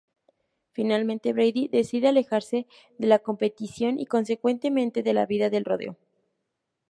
[0.71, 2.65] Finalmente, Brady decide alejarse
[2.97, 5.95] de la competición y, consecuentemente, de la vida del rodeo.